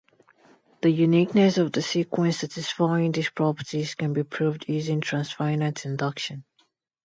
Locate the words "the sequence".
1.73-2.37